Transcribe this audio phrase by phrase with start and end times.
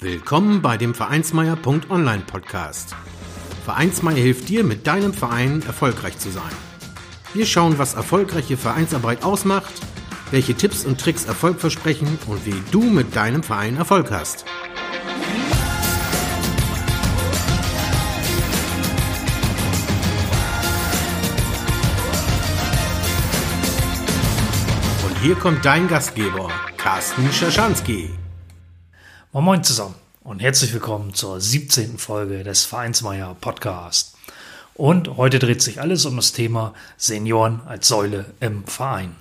[0.00, 2.94] Willkommen bei dem Vereinsmeier.online Podcast.
[3.64, 6.52] Vereinsmeier hilft dir, mit deinem Verein erfolgreich zu sein.
[7.34, 9.72] Wir schauen, was erfolgreiche Vereinsarbeit ausmacht,
[10.30, 14.44] welche Tipps und Tricks Erfolg versprechen und wie du mit deinem Verein Erfolg hast.
[25.08, 28.10] Und hier kommt dein Gastgeber, Carsten Schaschanski.
[29.30, 31.98] Moin Moin zusammen und herzlich willkommen zur 17.
[31.98, 34.16] Folge des Vereinsmeier Podcast.
[34.72, 39.16] Und heute dreht sich alles um das Thema Senioren als Säule im Verein.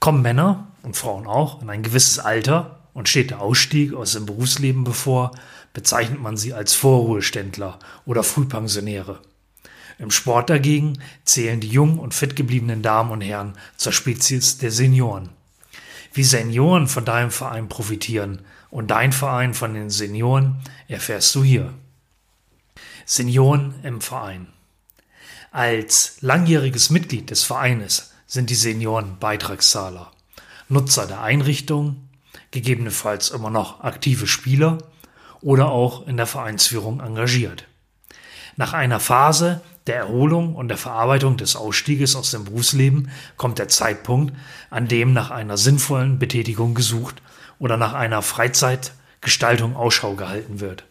[0.00, 4.26] Kommen Männer und Frauen auch in ein gewisses Alter und steht der Ausstieg aus dem
[4.26, 5.30] Berufsleben bevor,
[5.72, 9.18] bezeichnet man sie als Vorruheständler oder Frühpensionäre.
[9.98, 14.70] Im Sport dagegen zählen die jung und fit gebliebenen Damen und Herren zur Spezies der
[14.70, 15.30] Senioren.
[16.14, 21.74] Wie Senioren von deinem Verein profitieren und dein Verein von den Senioren, erfährst du hier.
[23.04, 24.46] Senioren im Verein.
[25.50, 30.12] Als langjähriges Mitglied des Vereines sind die Senioren Beitragszahler,
[30.68, 32.08] Nutzer der Einrichtung,
[32.52, 34.78] gegebenenfalls immer noch aktive Spieler
[35.40, 37.66] oder auch in der Vereinsführung engagiert.
[38.56, 43.68] Nach einer Phase der Erholung und der Verarbeitung des Ausstieges aus dem Berufsleben kommt der
[43.68, 44.34] Zeitpunkt,
[44.70, 47.20] an dem nach einer sinnvollen Betätigung gesucht
[47.58, 50.84] oder nach einer Freizeitgestaltung Ausschau gehalten wird.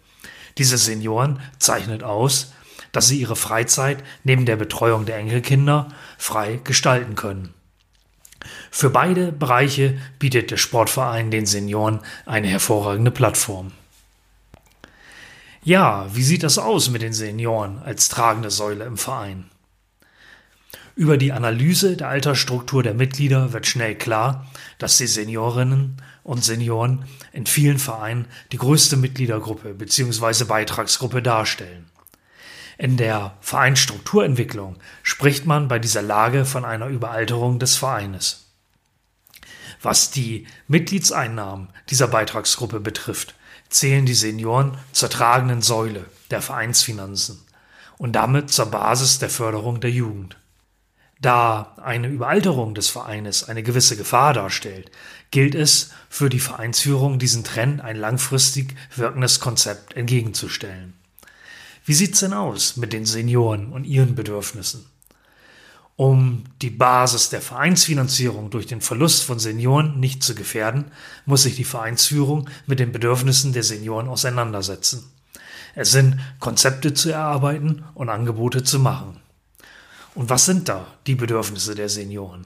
[0.58, 2.54] Diese Senioren zeichnet aus,
[2.92, 7.54] dass sie ihre Freizeit neben der Betreuung der Enkelkinder frei gestalten können.
[8.70, 13.72] Für beide Bereiche bietet der Sportverein den Senioren eine hervorragende Plattform.
[15.66, 19.46] Ja, wie sieht das aus mit den Senioren als tragende Säule im Verein?
[20.96, 24.46] Über die Analyse der Altersstruktur der Mitglieder wird schnell klar,
[24.78, 30.44] dass die Seniorinnen und Senioren in vielen Vereinen die größte Mitgliedergruppe bzw.
[30.44, 31.90] Beitragsgruppe darstellen.
[32.78, 38.43] In der Vereinsstrukturentwicklung spricht man bei dieser Lage von einer Überalterung des Vereines.
[39.84, 43.36] Was die Mitgliedseinnahmen dieser Beitragsgruppe betrifft,
[43.70, 47.42] zählen die Senioren zur tragenden Säule der Vereinsfinanzen
[47.98, 50.38] und damit zur Basis der Förderung der Jugend.
[51.20, 54.90] Da eine Überalterung des Vereines eine gewisse Gefahr darstellt,
[55.32, 60.94] gilt es für die Vereinsführung diesen Trend ein langfristig wirkendes Konzept entgegenzustellen.
[61.86, 64.86] Wie sieht's denn aus mit den Senioren und ihren Bedürfnissen?
[65.96, 70.86] Um die Basis der Vereinsfinanzierung durch den Verlust von Senioren nicht zu gefährden,
[71.26, 75.12] muss sich die Vereinsführung mit den Bedürfnissen der Senioren auseinandersetzen.
[75.76, 79.20] Es sind Konzepte zu erarbeiten und Angebote zu machen.
[80.16, 82.46] Und was sind da die Bedürfnisse der Senioren?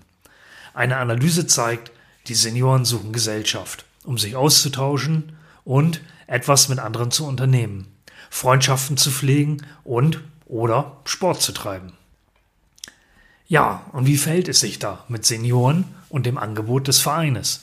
[0.74, 1.92] Eine Analyse zeigt,
[2.28, 7.88] die Senioren suchen Gesellschaft, um sich auszutauschen und etwas mit anderen zu unternehmen,
[8.30, 11.94] Freundschaften zu pflegen und oder Sport zu treiben.
[13.48, 17.62] Ja, und wie verhält es sich da mit Senioren und dem Angebot des Vereines?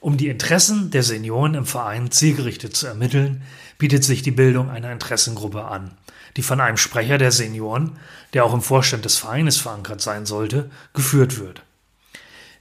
[0.00, 3.42] Um die Interessen der Senioren im Verein zielgerichtet zu ermitteln,
[3.78, 5.96] bietet sich die Bildung einer Interessengruppe an,
[6.36, 7.98] die von einem Sprecher der Senioren,
[8.32, 11.62] der auch im Vorstand des Vereines verankert sein sollte, geführt wird.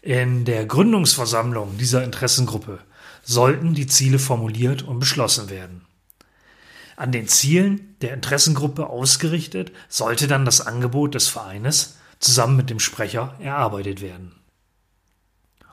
[0.02, 2.80] In der Gründungsversammlung dieser Interessengruppe
[3.24, 5.85] sollten die Ziele formuliert und beschlossen werden.
[6.96, 12.80] An den Zielen der Interessengruppe ausgerichtet sollte dann das Angebot des Vereines zusammen mit dem
[12.80, 14.34] Sprecher erarbeitet werden.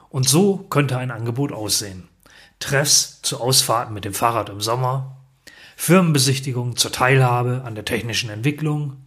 [0.08, 2.08] Und so könnte ein Angebot aussehen.
[2.58, 5.16] Treffs zu Ausfahrten mit dem Fahrrad im Sommer,
[5.76, 8.98] Firmenbesichtigung zur Teilhabe an der technischen Entwicklung,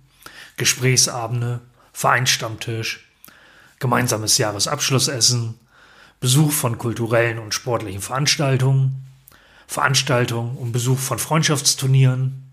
[0.58, 1.62] Gesprächsabende,
[1.94, 3.08] Vereinsstammtisch,
[3.80, 5.60] gemeinsames Jahresabschlussessen,
[6.20, 9.05] Besuch von kulturellen und sportlichen Veranstaltungen,
[9.68, 12.52] Veranstaltungen und Besuch von Freundschaftsturnieren,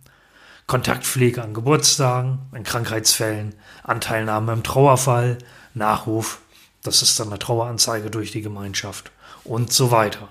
[0.66, 5.38] Kontaktpflege an Geburtstagen, in Krankheitsfällen, Anteilnahme im Trauerfall,
[5.74, 6.40] Nachruf,
[6.82, 9.10] das ist dann eine Traueranzeige durch die Gemeinschaft
[9.44, 10.28] und so weiter.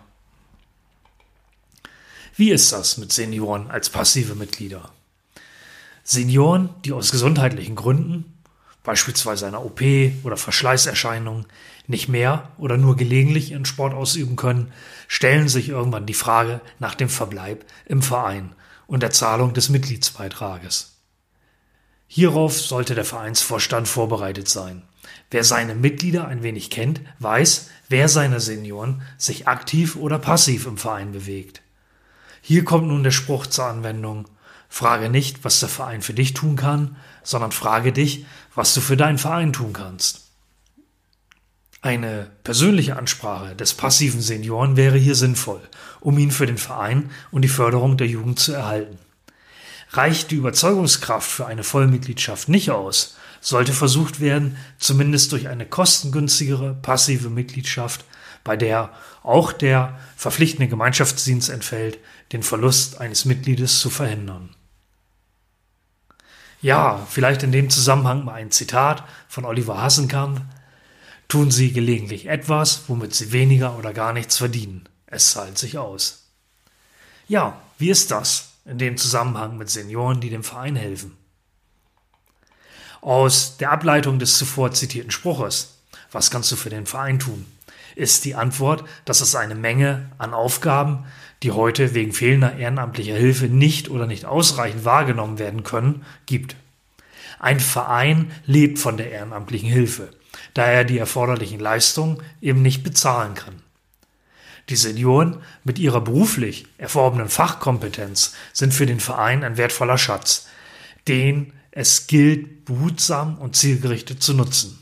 [2.36, 4.90] Wie ist das mit Senioren als passive Mitglieder?
[6.04, 8.41] Senioren, die aus gesundheitlichen Gründen,
[8.84, 9.82] beispielsweise einer OP
[10.24, 11.46] oder Verschleißerscheinungen,
[11.88, 14.72] nicht mehr oder nur gelegentlich ihren Sport ausüben können,
[15.08, 18.56] stellen sich irgendwann die Frage nach dem Verbleib im Verein
[18.88, 20.98] und der Zahlung des Mitgliedsbeitrages.
[22.08, 24.84] Hierauf sollte der Vereinsvorstand vorbereitet sein.
[25.30, 30.78] Wer seine Mitglieder ein wenig kennt, weiß, wer seiner Senioren sich aktiv oder passiv im
[30.78, 31.62] Verein bewegt.
[32.42, 34.28] Hier kommt nun der Spruch zur Anwendung.
[34.74, 38.26] Frage nicht, was der Verein für dich tun kann, sondern frage dich,
[38.56, 40.30] was du für deinen Verein tun kannst.
[41.82, 45.62] Eine persönliche Ansprache des passiven Senioren wäre hier sinnvoll,
[46.00, 48.98] um ihn für den Verein und die Förderung der Jugend zu erhalten.
[49.92, 56.76] Reicht die Überzeugungskraft für eine Vollmitgliedschaft nicht aus, sollte versucht werden, zumindest durch eine kostengünstigere
[56.76, 58.06] passive Mitgliedschaft,
[58.46, 62.00] bei der auch der verpflichtende Gemeinschaftsdienst entfällt,
[62.32, 64.56] den Verlust eines Mitgliedes zu verhindern.
[66.62, 70.42] Ja, vielleicht in dem Zusammenhang mal ein Zitat von Oliver Hassenkamp,
[71.32, 74.90] Tun Sie gelegentlich etwas, womit Sie weniger oder gar nichts verdienen.
[75.06, 76.28] Es zahlt sich aus.
[77.30, 81.16] Ja, wie ist das in dem Zusammenhang mit Senioren, die dem Verein helfen?
[83.00, 85.78] Aus der Ableitung des zuvor zitierten Spruches,
[86.12, 87.46] was kannst du für den Verein tun,
[87.96, 91.06] ist die Antwort, dass es eine Menge an Aufgaben,
[91.44, 96.56] die heute wegen fehlender ehrenamtlicher Hilfe nicht oder nicht ausreichend wahrgenommen werden können, gibt.
[97.40, 100.10] Ein Verein lebt von der ehrenamtlichen Hilfe
[100.54, 103.62] da er die erforderlichen Leistungen eben nicht bezahlen kann.
[104.70, 110.48] Die Senioren mit ihrer beruflich erworbenen Fachkompetenz sind für den Verein ein wertvoller Schatz,
[111.08, 114.78] den es gilt, behutsam und zielgerichtet zu nutzen.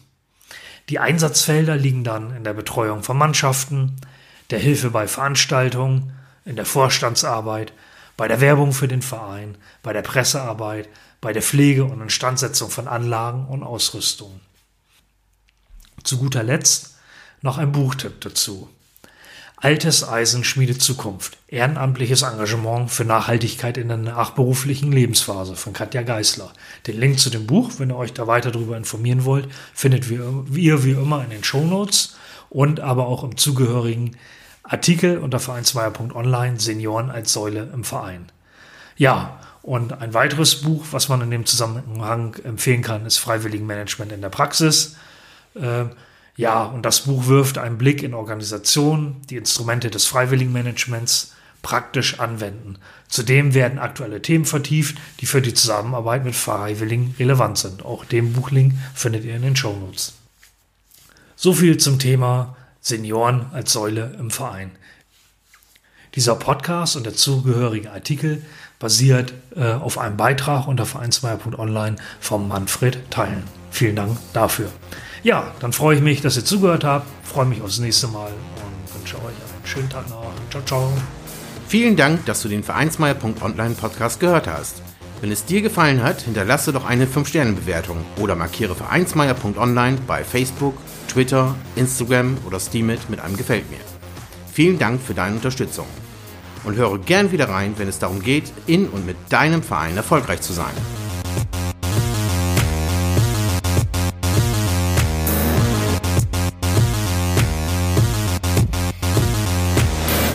[0.90, 3.96] Die Einsatzfelder liegen dann in der Betreuung von Mannschaften,
[4.50, 6.14] der Hilfe bei Veranstaltungen,
[6.46, 7.74] in der Vorstandsarbeit,
[8.18, 10.90] bei der Werbung für den Verein, bei der Pressearbeit,
[11.22, 14.40] bei der Pflege und Instandsetzung von Anlagen und Ausrüstung.
[16.04, 16.98] Zu guter Letzt
[17.42, 18.70] noch ein Buchtipp dazu.
[19.62, 21.38] Altes Eisen schmiedet Zukunft.
[21.50, 26.54] Ehrenamtliches Engagement für Nachhaltigkeit in der nachberuflichen Lebensphase von Katja Geißler.
[26.88, 30.84] Den Link zu dem Buch, wenn ihr euch da weiter darüber informieren wollt, findet ihr
[30.86, 32.16] wie immer in den Shownotes
[32.50, 34.16] und aber auch im zugehörigen
[34.64, 38.32] Artikel unter vereinsmeier.online Senioren als Säule im Verein.
[38.96, 44.22] Ja, und ein weiteres Buch, was man in dem Zusammenhang empfehlen kann, ist Freiwilligenmanagement in
[44.22, 44.96] der Praxis
[45.56, 45.86] äh,
[46.40, 52.78] ja, und das Buch wirft einen Blick in Organisationen, die Instrumente des Freiwilligenmanagements praktisch anwenden.
[53.10, 57.84] Zudem werden aktuelle Themen vertieft, die für die Zusammenarbeit mit Freiwilligen relevant sind.
[57.84, 60.14] Auch den Buchlink findet ihr in den Shownotes.
[61.36, 64.72] So viel zum Thema Senioren als Säule im Verein.
[66.16, 68.46] Dieser Podcast und der zugehörige Artikel
[68.80, 73.44] basiert äh, auf einem Beitrag unter vereinsmeier.online vom Manfred Teilen.
[73.72, 74.72] Vielen Dank dafür.
[75.24, 77.06] Ja, dann freue ich mich, dass ihr zugehört habt.
[77.24, 80.32] Freue mich aufs nächste Mal und wünsche euch einen schönen Tag noch.
[80.50, 80.94] Ciao, ciao.
[81.68, 84.82] Vielen Dank, dass du den Vereinsmeier.online Podcast gehört hast.
[85.22, 90.76] Wenn es dir gefallen hat, hinterlasse doch eine 5-Sterne-Bewertung oder markiere Vereinsmeier.online bei Facebook,
[91.10, 93.80] Twitter, Instagram oder Steamit mit einem Gefällt mir.
[94.52, 95.86] Vielen Dank für deine Unterstützung
[96.64, 100.42] und höre gern wieder rein, wenn es darum geht, in und mit deinem Verein erfolgreich
[100.42, 100.74] zu sein.